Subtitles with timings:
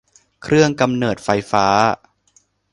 [0.43, 1.65] เครื่องกำเนิดไฟฟ้า